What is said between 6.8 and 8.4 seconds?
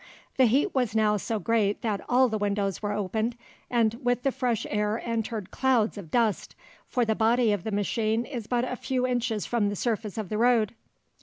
for the body of the machine